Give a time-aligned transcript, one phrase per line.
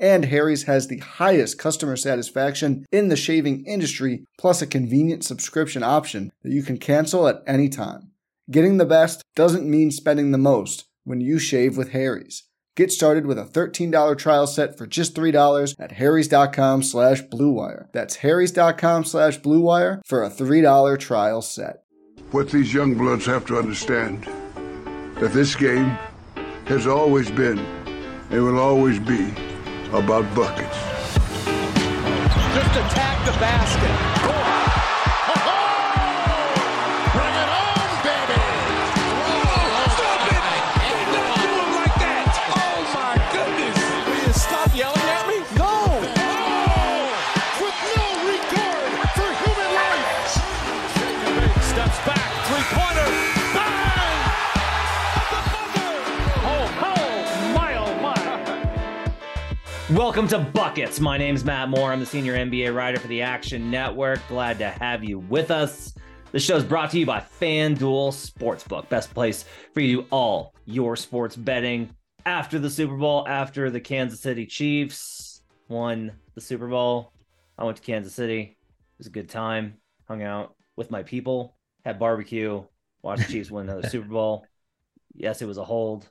[0.00, 5.82] And Harry's has the highest customer satisfaction in the shaving industry, plus a convenient subscription
[5.82, 8.10] option that you can cancel at any time.
[8.50, 12.44] Getting the best doesn't mean spending the most when you shave with Harry's.
[12.76, 17.92] Get started with a $13 trial set for just $3 at harrys.com slash bluewire.
[17.92, 21.82] That's harrys.com slash bluewire for a $3 trial set.
[22.30, 24.24] What these young bloods have to understand,
[25.16, 25.98] that this game
[26.66, 27.58] has always been
[28.30, 29.34] and will always be
[29.92, 30.76] about buckets.
[32.54, 34.09] Just attack the basket.
[59.94, 61.00] Welcome to Buckets.
[61.00, 61.90] My name's Matt Moore.
[61.90, 64.20] I'm the senior NBA writer for the Action Network.
[64.28, 65.92] Glad to have you with us.
[66.30, 69.44] The show is brought to you by FanDuel Sportsbook, best place
[69.74, 71.90] for you to do all your sports betting.
[72.24, 77.12] After the Super Bowl, after the Kansas City Chiefs won the Super Bowl,
[77.58, 78.42] I went to Kansas City.
[78.42, 79.78] It was a good time.
[80.06, 82.62] Hung out with my people, had barbecue,
[83.02, 84.46] watched the Chiefs win another Super Bowl.
[85.16, 86.08] Yes, it was a hold.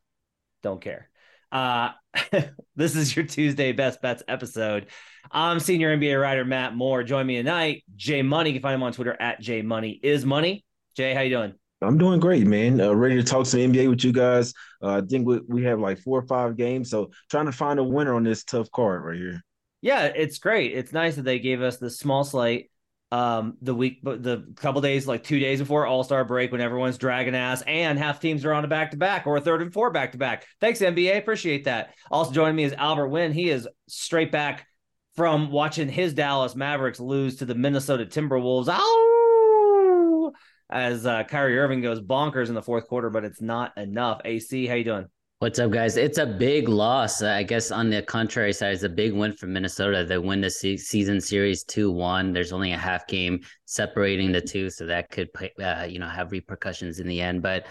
[0.64, 1.09] Don't care.
[1.52, 1.90] Uh,
[2.76, 4.88] this is your Tuesday Best Bets episode.
[5.32, 7.04] I'm senior NBA writer Matt Moore.
[7.04, 8.52] Join me tonight, Jay Money.
[8.52, 10.66] You can find him on Twitter at Jay Money is Money.
[10.96, 11.54] Jay, how you doing?
[11.82, 12.82] I'm doing great, man.
[12.82, 14.54] Uh, ready to talk some NBA with you guys.
[14.84, 17.80] Uh, I think we, we have like four or five games, so trying to find
[17.80, 19.42] a winner on this tough card right here.
[19.82, 20.74] Yeah, it's great.
[20.74, 22.70] It's nice that they gave us this small slate
[23.12, 27.00] um the week but the couple days like two days before all-star break when everyone's
[27.00, 30.46] dragging ass and half teams are on a back-to-back or a third and four back-to-back.
[30.62, 31.96] Thanks nba appreciate that.
[32.12, 33.34] Also joining me is albert Nguyen.
[33.34, 34.68] He is straight back
[35.16, 38.68] from watching his dallas mavericks lose to the minnesota timberwolves.
[38.70, 40.32] Oh
[40.70, 44.22] as uh kyrie irving goes bonkers in the fourth quarter but it's not enough.
[44.24, 45.08] Ac how you doing
[45.42, 45.96] What's up, guys?
[45.96, 47.22] It's a big loss.
[47.24, 50.04] I guess on the contrary side, it's a big win for Minnesota.
[50.04, 52.34] They win the se- season series two one.
[52.34, 55.30] There's only a half game separating the two, so that could
[55.64, 57.42] uh, you know have repercussions in the end.
[57.42, 57.68] But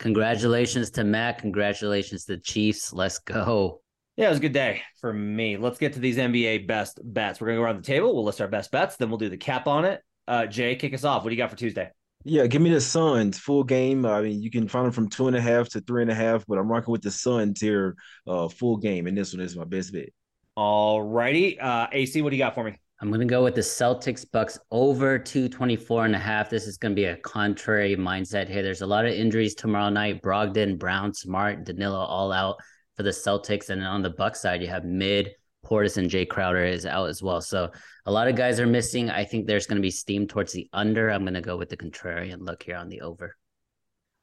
[0.00, 1.38] congratulations to Matt.
[1.38, 2.92] Congratulations to the Chiefs.
[2.92, 3.82] Let's go.
[4.16, 5.56] Yeah, it was a good day for me.
[5.56, 7.40] Let's get to these NBA best bets.
[7.40, 8.16] We're gonna go around the table.
[8.16, 10.00] We'll list our best bets, then we'll do the cap on it.
[10.26, 11.22] Uh, Jay, kick us off.
[11.22, 11.88] What do you got for Tuesday?
[12.24, 14.06] Yeah, give me the Suns full game.
[14.06, 16.14] I mean, you can find them from two and a half to three and a
[16.14, 17.96] half, but I'm rocking with the Suns here,
[18.26, 20.10] uh, full game, and this one is my best bet.
[20.56, 21.58] All righty.
[21.58, 22.78] Uh, AC, what do you got for me?
[23.00, 26.48] I'm going to go with the Celtics Bucks over 224 and a half.
[26.48, 28.62] This is going to be a contrary mindset here.
[28.62, 30.22] There's a lot of injuries tomorrow night.
[30.22, 32.58] Brogdon, Brown, Smart, Danilo all out
[32.96, 33.70] for the Celtics.
[33.70, 35.34] And on the Bucks side, you have Mid,
[35.72, 37.40] Portis, and Jay Crowder is out as well.
[37.40, 37.70] So
[38.04, 39.08] a lot of guys are missing.
[39.08, 41.08] I think there's going to be steam towards the under.
[41.08, 43.36] I'm going to go with the contrarian look here on the over.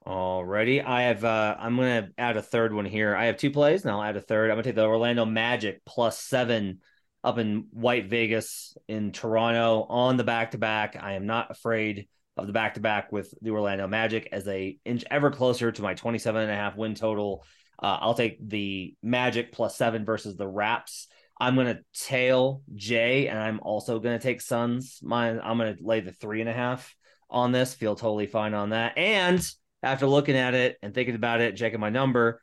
[0.05, 0.83] Alrighty.
[0.83, 3.15] I have uh I'm gonna add a third one here.
[3.15, 4.49] I have two plays, and I'll add a third.
[4.49, 6.79] I'm gonna take the Orlando Magic plus seven
[7.23, 10.97] up in White Vegas in Toronto on the back to back.
[10.99, 14.79] I am not afraid of the back to back with the Orlando Magic as they
[14.85, 17.43] inch ever closer to my 27 and a half win total.
[17.81, 21.07] Uh, I'll take the Magic plus seven versus the Raps.
[21.39, 24.99] I'm gonna tail Jay, and I'm also gonna take Suns.
[25.01, 26.93] Mine, I'm gonna lay the three and a half
[27.29, 27.73] on this.
[27.73, 28.97] Feel totally fine on that.
[28.97, 29.45] And
[29.81, 32.41] after looking at it and thinking about it, checking my number,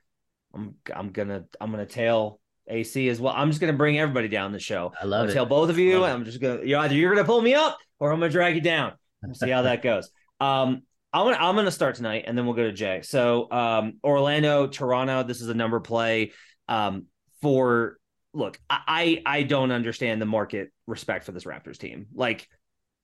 [0.54, 3.34] I'm I'm gonna I'm gonna tail AC as well.
[3.37, 4.93] I'm just gonna bring everybody down the show.
[5.00, 5.34] I love gonna it.
[5.34, 6.02] tail both of you.
[6.04, 8.62] I'm just gonna you're either you're gonna pull me up or I'm gonna drag you
[8.62, 8.93] down.
[9.22, 10.10] We'll see how that goes.
[10.38, 10.82] Um,
[11.14, 13.00] I'm gonna I'm gonna start tonight and then we'll go to Jay.
[13.02, 15.22] So um, Orlando, Toronto.
[15.22, 16.32] This is a number play.
[16.69, 17.06] Um,
[17.40, 17.96] for
[18.37, 22.06] look, I I don't understand the market respect for this Raptors team.
[22.15, 22.49] Like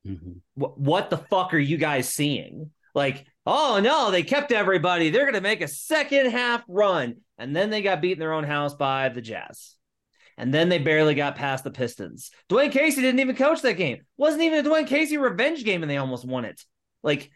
[0.07, 0.41] Mhm.
[0.55, 2.71] what what the fuck are you guys seeing?
[2.95, 5.11] Like, oh no, they kept everybody.
[5.11, 7.17] They're going to make a second half run.
[7.39, 9.77] And then they got beat in their own house by the Jazz.
[10.37, 12.31] And then they barely got past the Pistons.
[12.51, 13.99] Dwane Casey didn't even coach that game.
[14.17, 16.61] Wasn't even a Dwane Casey revenge game, and they almost won it.
[17.03, 17.31] Like,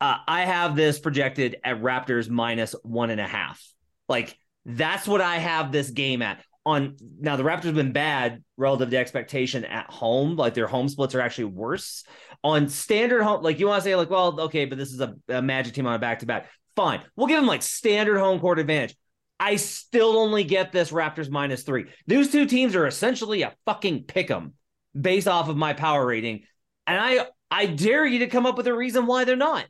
[0.00, 3.62] uh, I have this projected at Raptors minus one and a half.
[4.08, 6.42] Like, that's what I have this game at.
[6.66, 10.34] On now, the Raptors have been bad relative to expectation at home.
[10.36, 12.02] Like their home splits are actually worse.
[12.42, 15.14] On standard home, like you want to say, like, well, okay, but this is a,
[15.28, 16.50] a Magic team on a back to back.
[16.74, 18.96] Fine, we'll give them like standard home court advantage.
[19.38, 21.86] I still only get this Raptors minus three.
[22.08, 24.54] These two teams are essentially a fucking pick 'em
[25.00, 26.42] based off of my power rating.
[26.86, 29.66] And I I dare you to come up with a reason why they're not.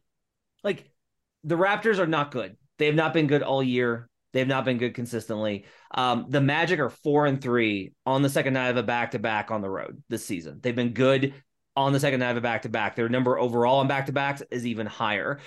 [0.64, 0.90] Like
[1.44, 2.56] the Raptors are not good.
[2.78, 4.08] They have not been good all year.
[4.36, 5.64] They have not been good consistently.
[5.92, 9.18] Um, the Magic are four and three on the second night of a back to
[9.18, 10.60] back on the road this season.
[10.62, 11.32] They've been good
[11.74, 12.96] on the second night of a back to back.
[12.96, 15.40] Their number overall on back to backs is even higher.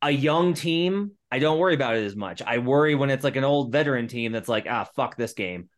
[0.00, 2.40] A young team, I don't worry about it as much.
[2.40, 5.68] I worry when it's like an old veteran team that's like, ah, fuck this game.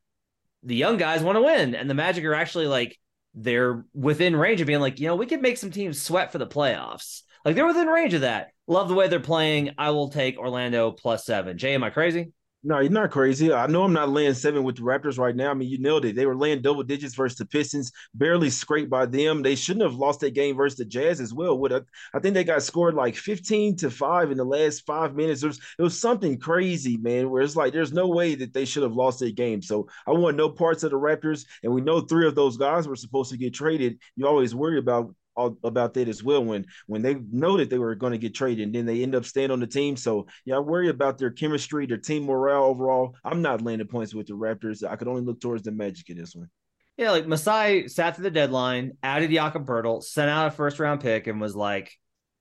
[0.62, 2.99] The young guys want to win, and the Magic are actually like
[3.32, 6.37] they're within range of being like, you know, we could make some teams sweat for
[6.37, 7.22] the playoffs.
[7.46, 8.49] Like they're within range of that.
[8.66, 9.70] Love the way they're playing.
[9.78, 11.56] I will take Orlando plus seven.
[11.56, 12.32] Jay, am I crazy?
[12.64, 13.53] No, you're not crazy.
[13.53, 15.50] I know I'm not laying seven with the Raptors right now.
[15.50, 16.14] I mean, you nailed it.
[16.14, 19.43] They were laying double digits versus the Pistons, barely scraped by them.
[19.43, 21.59] They shouldn't have lost that game versus the Jazz as well.
[21.59, 25.41] Would I think they got scored like 15 to five in the last five minutes.
[25.41, 27.31] There was, it was something crazy, man.
[27.31, 29.61] Where it's like there's no way that they should have lost that game.
[29.61, 31.44] So I want no parts of the Raptors.
[31.64, 33.99] And we know three of those guys were supposed to get traded.
[34.14, 37.79] You always worry about all about that as well when when they know that they
[37.79, 39.96] were going to get traded and then they end up staying on the team.
[39.96, 43.17] So yeah, I worry about their chemistry, their team morale overall.
[43.25, 44.87] I'm not landing points with the Raptors.
[44.88, 46.50] I could only look towards the Magic in this one.
[46.96, 51.00] Yeah, like Masai sat to the deadline, added Jakob Poeltl, sent out a first round
[51.00, 51.90] pick, and was like,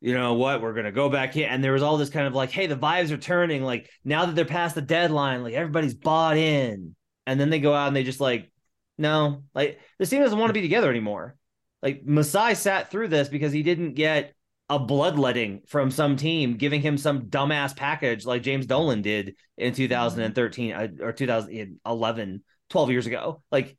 [0.01, 1.47] you know what, we're gonna go back here.
[1.49, 3.63] And there was all this kind of like, hey, the vibes are turning.
[3.63, 6.95] Like now that they're past the deadline, like everybody's bought in.
[7.27, 8.51] And then they go out and they just like,
[8.97, 11.35] no, like this team doesn't want to be together anymore.
[11.81, 14.33] Like Masai sat through this because he didn't get
[14.69, 19.73] a bloodletting from some team giving him some dumbass package like James Dolan did in
[19.73, 23.43] 2013 uh, or 2011, 12 years ago.
[23.51, 23.77] Like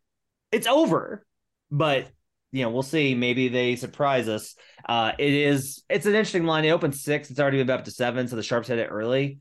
[0.50, 1.24] it's over.
[1.70, 2.08] But
[2.52, 3.14] you know, we'll see.
[3.14, 4.54] Maybe they surprise us.
[4.86, 5.82] Uh, it is.
[5.88, 6.66] It's an interesting line.
[6.66, 7.30] It opened six.
[7.30, 8.28] It's already been up to seven.
[8.28, 9.38] So the sharps hit it early.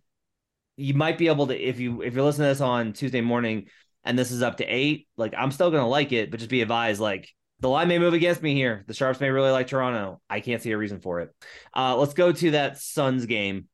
[0.78, 3.68] You might be able to if you if you're listening to this on Tuesday morning
[4.06, 5.08] and this is up to eight.
[5.18, 7.02] Like I'm still gonna like it, but just be advised.
[7.02, 7.30] Like
[7.62, 8.84] the line may move against me here.
[8.88, 10.20] The Sharps may really like Toronto.
[10.30, 11.34] I can't see a reason for it.
[11.76, 13.68] Uh, let's go to that Suns game.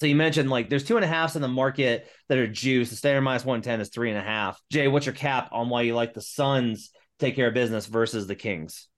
[0.00, 2.90] So you mentioned like there's two and a halfs in the market that are juice.
[2.90, 4.60] The standard minus 110 is three and a half.
[4.70, 8.26] Jay, what's your cap on why you like the Suns take care of business versus
[8.26, 8.88] the Kings?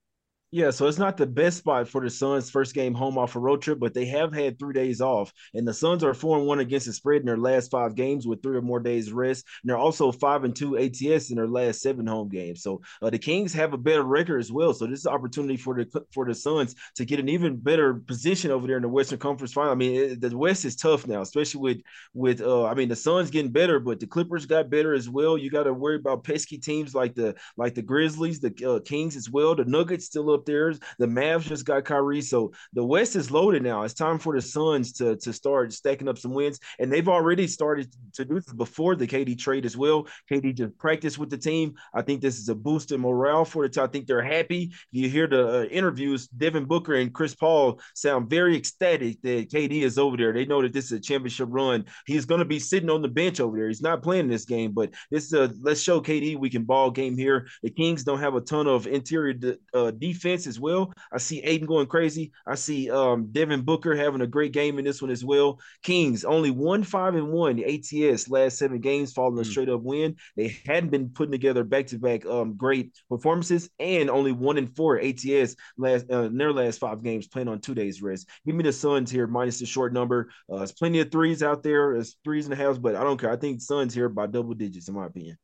[0.50, 3.39] Yeah, so it's not the best spot for the Suns' first game home off a
[3.39, 5.31] road trip, but they have had three days off.
[5.53, 8.27] And the Suns are four and one against the spread in their last five games
[8.27, 9.45] with three or more days rest.
[9.62, 12.62] And they're also five and two ATS in their last seven home games.
[12.62, 14.73] So uh, the Kings have a better record as well.
[14.73, 17.93] So this is an opportunity for the for the Suns to get an even better
[17.97, 19.73] position over there in the Western Conference Final.
[19.73, 21.79] I mean, it, the West is tough now, especially with
[22.15, 25.37] with uh, I mean the Suns getting better, but the Clippers got better as well.
[25.37, 29.15] You got to worry about pesky teams like the like the Grizzlies, the uh, Kings
[29.15, 29.55] as well.
[29.55, 30.75] The Nuggets still up there.
[30.99, 33.82] The Mavs just got Kyrie, so the West is loaded now.
[33.82, 37.46] It's time for the Suns to to start stacking up some wins, and they've already
[37.46, 40.06] started to do this before the KD trade as well.
[40.31, 41.74] KD just practiced with the team.
[41.94, 43.84] I think this is a boost in morale for the team.
[43.84, 44.72] I think they're happy.
[44.91, 46.29] You hear the uh, interviews.
[46.29, 50.32] Devin Booker and Chris Paul sound very ecstatic that KD is over there.
[50.32, 51.84] They know that this is a championship run.
[52.06, 53.69] He's going to be sitting on the bench over there.
[53.69, 56.91] He's not playing this game, but this is a let's show KD we can ball
[56.91, 57.48] game here.
[57.63, 60.93] The Kings don't have a ton of interior de- uh, defense as well.
[61.13, 62.32] I see Ayton going crazy.
[62.47, 65.61] I see um, Devin Booker having a great game in this one as well.
[65.82, 67.56] Kings only one five and one.
[67.56, 69.51] The ATS last seven games following a mm.
[69.51, 70.17] straight up win.
[70.37, 72.25] They hadn't been putting together back to back
[72.56, 77.27] great performances and only one and four ATS last uh, in their last five games
[77.27, 78.29] playing on two days rest.
[78.47, 80.31] Give me the Suns here minus the short number.
[80.53, 81.94] Uh, there's plenty of threes out there.
[81.94, 83.32] There's threes and a half, but I don't care.
[83.32, 85.39] I think Suns here by double digits in my opinion.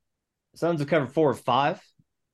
[0.55, 1.83] Suns have covered four or five,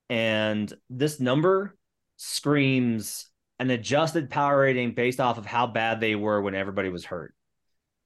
[0.09, 1.76] and this number
[2.22, 3.26] screams
[3.58, 7.34] an adjusted power rating based off of how bad they were when everybody was hurt.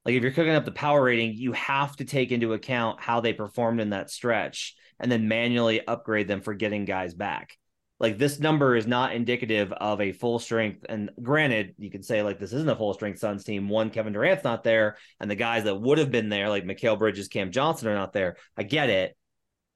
[0.04, 3.20] Like if you're cooking up the power rating, you have to take into account how
[3.20, 7.58] they performed in that stretch and then manually upgrade them for getting guys back.
[7.98, 10.86] Like this number is not indicative of a full strength.
[10.88, 13.68] And granted, you could say like this isn't a full strength Suns team.
[13.68, 16.98] One, Kevin Durant's not there, and the guys that would have been there, like Mikal
[16.98, 18.36] Bridges, Cam Johnson, are not there.
[18.56, 19.16] I get it,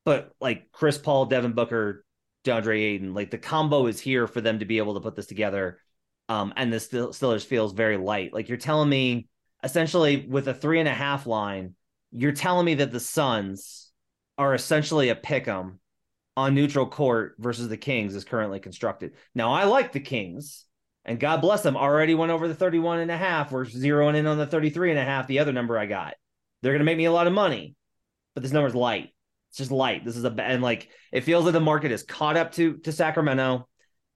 [0.04, 2.04] but like Chris Paul, Devin Booker,
[2.44, 3.14] DeAndre Ayton.
[3.14, 5.80] Like the combo is here for them to be able to put this together.
[6.28, 8.32] Um, and the Still- Steelers feels very light.
[8.32, 9.28] Like you're telling me
[9.62, 11.74] essentially with a three and a half line,
[12.12, 13.90] you're telling me that the Suns
[14.36, 15.80] are essentially a pick 'em
[16.36, 19.14] on neutral court versus the Kings is currently constructed.
[19.34, 20.64] Now I like the Kings
[21.04, 23.50] and God bless them already went over the 31 and a half.
[23.50, 26.14] We're zeroing in on the 33 and a half, the other number I got.
[26.62, 27.74] They're going to make me a lot of money,
[28.34, 29.14] but this number's light.
[29.50, 30.04] It's just light.
[30.04, 32.92] This is a and like it feels like the market is caught up to to
[32.92, 33.68] Sacramento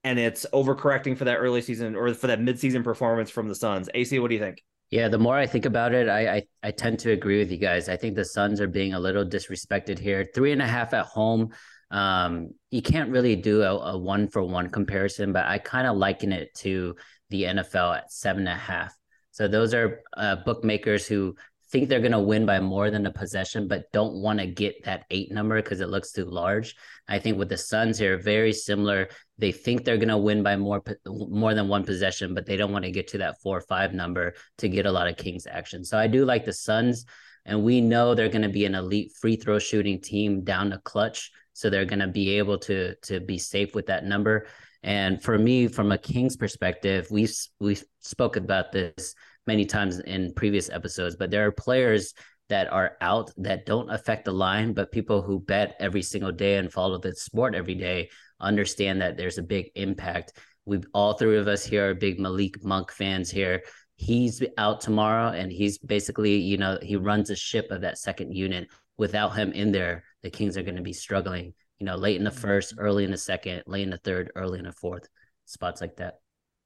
[0.05, 3.89] and it's overcorrecting for that early season or for that midseason performance from the Suns.
[3.95, 4.63] AC, what do you think?
[4.91, 7.57] Yeah, the more I think about it, I, I, I tend to agree with you
[7.57, 7.89] guys.
[7.89, 10.29] I think the Suns are being a little disrespected here.
[10.35, 11.51] Three and a half at home.
[11.91, 15.97] Um, you can't really do a, a one for one comparison, but I kind of
[15.97, 16.97] liken it to
[17.31, 18.95] the NFL at seven and a half.
[19.31, 21.37] So those are uh, bookmakers who
[21.73, 24.85] think they're going to win by more than a possession, but don't want to get
[24.85, 26.77] that eight number because it looks too large.
[27.09, 29.09] I think with the Suns here, very similar.
[29.39, 32.73] They think they're going to win by more more than one possession, but they don't
[32.73, 35.47] want to get to that four or five number to get a lot of Kings
[35.47, 35.83] action.
[35.83, 37.07] So I do like the Suns,
[37.47, 40.79] and we know they're going to be an elite free throw shooting team down the
[40.79, 41.31] clutch.
[41.55, 44.47] So they're going to be able to to be safe with that number.
[44.83, 47.29] And for me, from a Kings perspective, we
[47.61, 49.15] we spoke about this
[49.47, 52.15] many times in previous episodes, but there are players
[52.49, 56.57] that are out that don't affect the line, but people who bet every single day
[56.57, 60.35] and follow the sport every day understand that there's a big impact.
[60.67, 63.63] We all three of us here are big Malik Monk fans here.
[63.97, 68.35] He's out tomorrow and he's basically, you know, he runs a ship of that second
[68.35, 68.69] unit.
[68.99, 72.25] Without him in there, the Kings are going to be struggling, you know, late in
[72.25, 75.09] the first, early in the second, late in the third, early in the fourth,
[75.47, 76.19] spots like that.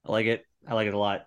[0.05, 0.45] I like it.
[0.67, 1.27] I like it a lot.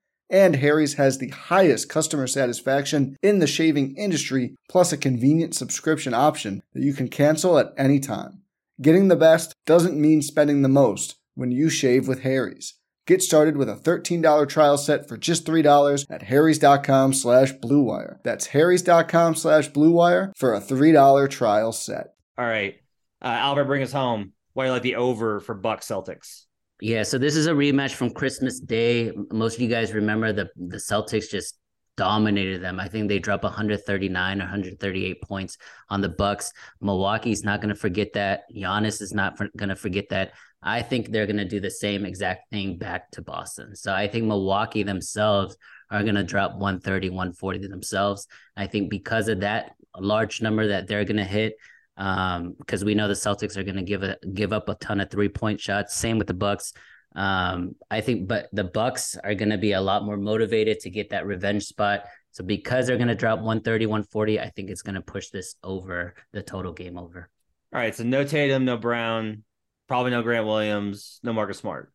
[0.31, 6.13] and Harry's has the highest customer satisfaction in the shaving industry, plus a convenient subscription
[6.13, 8.41] option that you can cancel at any time.
[8.81, 12.75] Getting the best doesn't mean spending the most when you shave with Harry's.
[13.07, 18.17] Get started with a $13 trial set for just $3 at harrys.com slash bluewire.
[18.23, 22.13] That's harrys.com slash bluewire for a $3 trial set.
[22.37, 22.75] All right.
[23.21, 24.33] Uh, Albert, bring us home.
[24.53, 26.45] Why do you like the over for Buck Celtics?
[26.81, 29.11] Yeah, so this is a rematch from Christmas Day.
[29.31, 31.59] Most of you guys remember the the Celtics just
[31.95, 32.79] dominated them.
[32.79, 35.57] I think they dropped 139 or 138 points
[35.89, 36.51] on the Bucks.
[36.81, 38.45] Milwaukee's not going to forget that.
[38.55, 40.31] Giannis is not for, going to forget that.
[40.63, 43.75] I think they're going to do the same exact thing back to Boston.
[43.75, 45.57] So I think Milwaukee themselves
[45.91, 48.25] are going to drop 130, 140 themselves.
[48.57, 51.53] I think because of that large number that they're going to hit,
[51.97, 55.01] um, because we know the Celtics are going to give a give up a ton
[55.01, 55.95] of three point shots.
[55.95, 56.73] Same with the Bucks.
[57.15, 60.89] Um, I think, but the Bucks are going to be a lot more motivated to
[60.89, 62.05] get that revenge spot.
[62.31, 65.55] So because they're going to drop 130, 140, I think it's going to push this
[65.63, 67.29] over the total game over.
[67.73, 69.43] All right, so no Tatum, no Brown,
[69.87, 71.91] probably no Grant Williams, no Marcus Smart.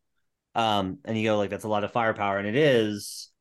[0.53, 3.31] Um, and you go like that's a lot of firepower, and it is.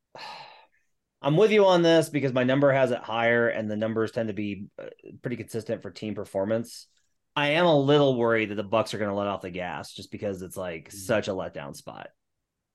[1.23, 4.29] I'm with you on this because my number has it higher, and the numbers tend
[4.29, 4.87] to be uh,
[5.23, 6.87] pretty consistent for team performance.
[7.35, 9.93] I am a little worried that the Bucks are going to let off the gas
[9.93, 10.97] just because it's like mm-hmm.
[10.97, 12.09] such a letdown spot.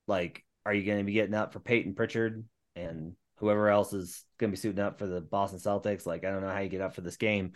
[0.06, 2.44] Like, are you going to be getting up for Payton Pritchard
[2.76, 6.06] and whoever else is going to be suiting up for the Boston Celtics?
[6.06, 7.52] Like, I don't know how you get up for this game.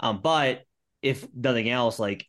[0.00, 0.62] Um, but
[1.02, 2.26] if nothing else, like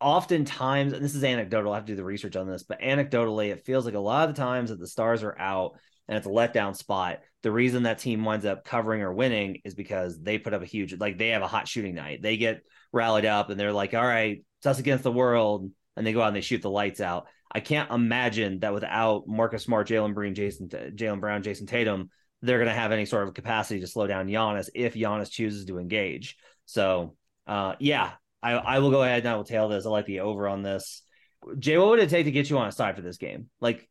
[0.00, 3.50] oftentimes, and this is anecdotal, I have to do the research on this, but anecdotally,
[3.50, 5.72] it feels like a lot of the times that the stars are out
[6.12, 9.74] and it's a letdown spot, the reason that team winds up covering or winning is
[9.74, 12.20] because they put up a huge, like they have a hot shooting night.
[12.20, 15.70] They get rallied up and they're like, all right, it's us against the world.
[15.96, 17.28] And they go out and they shoot the lights out.
[17.50, 22.10] I can't imagine that without Marcus Smart, Jalen Breen, Jason, Jaylen Brown, Jayson Tatum,
[22.42, 25.64] they're going to have any sort of capacity to slow down Giannis if Giannis chooses
[25.64, 26.36] to engage.
[26.66, 27.16] So,
[27.46, 28.10] uh, yeah,
[28.42, 29.86] I, I will go ahead and I will tail this.
[29.86, 31.02] I like the over on this.
[31.58, 33.48] Jay, what would it take to get you on a side for this game?
[33.60, 33.88] Like,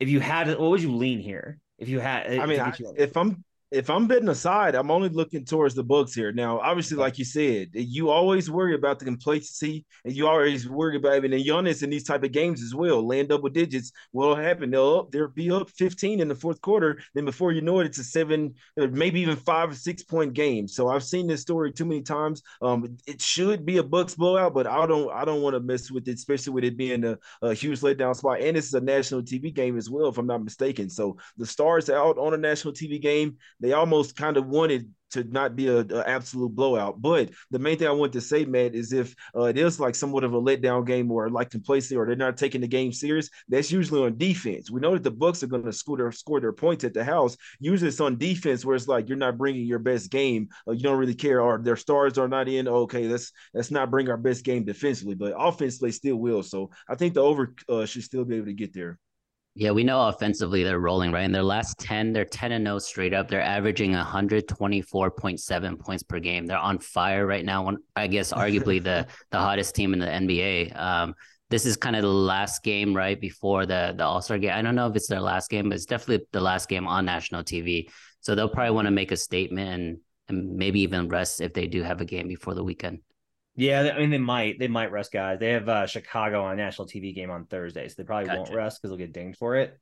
[0.00, 1.58] if you had what would you lean here?
[1.78, 3.44] If you had, I eh, mean, I, if I'm
[3.76, 6.32] if I'm betting aside, I'm only looking towards the books here.
[6.32, 10.96] Now, obviously, like you said, you always worry about the complacency, and you always worry
[10.96, 13.06] about even Giannis in these type of games as well.
[13.06, 14.70] Land double digits what'll happen.
[14.70, 16.98] They'll up, they'll be up 15 in the fourth quarter.
[17.14, 20.66] Then before you know it, it's a seven, maybe even five or six point game.
[20.68, 22.42] So I've seen this story too many times.
[22.62, 25.90] Um, it should be a Bucks blowout, but I don't I don't want to mess
[25.90, 28.40] with it, especially with it being a, a huge letdown spot.
[28.40, 30.88] And this is a national TV game as well, if I'm not mistaken.
[30.88, 33.36] So the stars out on a national TV game
[33.72, 37.00] almost kind of wanted to not be a, a, absolute blowout.
[37.00, 39.94] But the main thing I want to say, Matt, is if uh, it is like
[39.94, 43.30] somewhat of a letdown game or like complacency or they're not taking the game serious,
[43.48, 44.70] that's usually on defense.
[44.70, 47.04] We know that the Bucks are going to score their score their points at the
[47.04, 47.36] house.
[47.60, 50.48] Usually it's on defense where it's like you're not bringing your best game.
[50.66, 52.68] Uh, you don't really care, or their stars are not in.
[52.68, 56.42] Okay, let's let's not bring our best game defensively, but offensively still will.
[56.42, 58.98] So I think the over uh, should still be able to get there.
[59.58, 61.24] Yeah, we know offensively they're rolling, right?
[61.24, 63.26] In their last 10, they're 10 and 0 straight up.
[63.26, 66.44] They're averaging 124.7 points per game.
[66.44, 67.64] They're on fire right now.
[67.64, 70.78] One, I guess arguably the the hottest team in the NBA.
[70.78, 71.14] Um,
[71.48, 74.52] this is kind of the last game right before the the All-Star game.
[74.52, 77.06] I don't know if it's their last game, but it's definitely the last game on
[77.06, 77.88] national TV.
[78.20, 79.98] So they'll probably want to make a statement and,
[80.28, 82.98] and maybe even rest if they do have a game before the weekend.
[83.56, 85.38] Yeah, I mean they might they might rest guys.
[85.40, 88.40] They have uh, Chicago on a national TV game on Thursday, so they probably gotcha.
[88.40, 89.78] won't rest because they'll get dinged for it.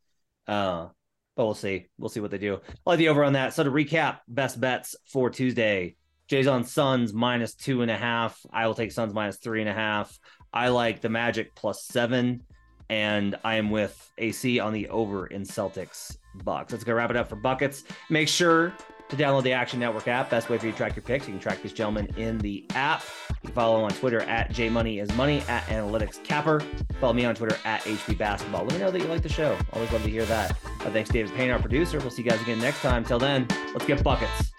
[0.46, 0.88] Uh,
[1.36, 1.86] but we'll see.
[1.98, 2.60] We'll see what they do.
[2.86, 3.52] I like the over on that.
[3.52, 5.96] So to recap, best bets for Tuesday:
[6.28, 8.38] Jays on Suns minus two and a half.
[8.52, 10.16] I will take Suns minus three and a half.
[10.52, 12.42] I like the Magic plus seven,
[12.88, 16.72] and I am with AC on the over in Celtics Bucks.
[16.72, 17.82] Let's go wrap it up for buckets.
[18.08, 18.72] Make sure
[19.08, 20.30] to download the Action Network app.
[20.30, 21.26] Best way for you to track your picks.
[21.26, 23.02] You can track these gentlemen in the app.
[23.28, 26.60] You can follow on Twitter at JMoneyIsMoney, at Analytics Capper.
[27.00, 28.64] Follow me on Twitter at HP Basketball.
[28.64, 29.56] Let me know that you like the show.
[29.72, 30.52] Always love to hear that.
[30.80, 31.98] Uh, thanks, David Payne, our producer.
[31.98, 33.04] We'll see you guys again next time.
[33.04, 34.52] Till then, let's get buckets.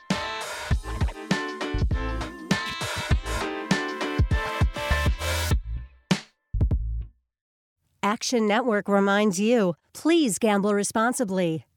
[8.04, 11.66] Action Network reminds you please gamble responsibly.